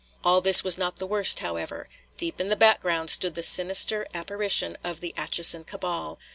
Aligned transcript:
All 0.23 0.41
this 0.41 0.63
was 0.63 0.79
not 0.79 0.95
the 0.95 1.05
worst, 1.05 1.41
however. 1.41 1.87
Deep 2.17 2.41
in 2.41 2.49
the 2.49 2.55
background 2.55 3.11
stood 3.11 3.35
the 3.35 3.43
sinister 3.43 4.07
apparition 4.15 4.75
of 4.83 4.99
the 4.99 5.13
Atchison 5.15 5.63
cabal. 5.63 6.17